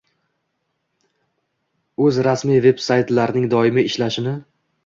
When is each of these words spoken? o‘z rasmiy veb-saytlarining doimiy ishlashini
o‘z 2.05 2.19
rasmiy 2.29 2.63
veb-saytlarining 2.67 3.49
doimiy 3.55 3.91
ishlashini 3.93 4.39